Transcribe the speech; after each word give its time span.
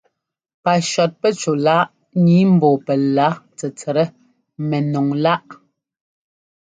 Pacɔtpɛcúláꞌ 0.63 1.91
nǐi 2.23 2.37
ḿbɔ́ɔ 2.53 2.75
pɛla 2.85 3.27
tsɛtsɛt 3.57 4.11
mɛnɔŋláꞌ. 4.69 5.49